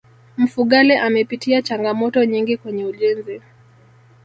mfugale 0.37 0.97
amepitia 0.99 1.61
changamoto 1.61 2.25
nyingi 2.25 2.57
kwenye 2.57 2.85
ujenzi 2.85 3.41